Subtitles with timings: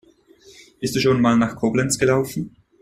[0.79, 2.55] Bist du schon mal nach Koblenz gelaufen?